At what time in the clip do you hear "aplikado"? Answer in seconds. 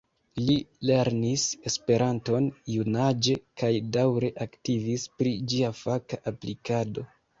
6.33-7.07